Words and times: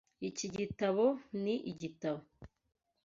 Iki 0.27 0.47
gitabo 0.57 1.05
nigitabo. 1.41 2.21